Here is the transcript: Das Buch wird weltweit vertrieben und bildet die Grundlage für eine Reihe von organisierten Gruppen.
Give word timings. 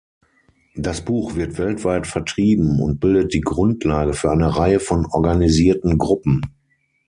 Das 0.75 1.01
Buch 1.05 1.35
wird 1.35 1.59
weltweit 1.59 2.07
vertrieben 2.07 2.79
und 2.81 2.99
bildet 2.99 3.35
die 3.35 3.41
Grundlage 3.41 4.13
für 4.13 4.31
eine 4.31 4.57
Reihe 4.57 4.79
von 4.79 5.05
organisierten 5.05 5.99
Gruppen. 5.99 6.41